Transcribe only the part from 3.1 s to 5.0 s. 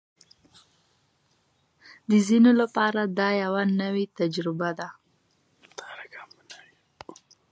دا یوه نوې تجربه ده